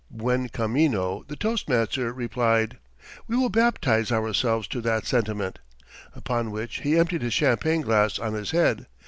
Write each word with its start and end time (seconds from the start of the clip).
Buencamino, 0.09 1.27
the 1.27 1.35
toastmaster, 1.35 2.11
replied, 2.11 2.79
'We 3.27 3.37
will 3.37 3.49
baptize 3.49 4.11
ourselves 4.11 4.67
to 4.69 4.81
that 4.81 5.05
sentiment,' 5.05 5.59
upon 6.15 6.49
which 6.49 6.79
he 6.79 6.97
emptied 6.97 7.21
his 7.21 7.35
champagne 7.35 7.81
glass 7.81 8.17
on 8.17 8.33
his 8.33 8.49
head. 8.49 8.87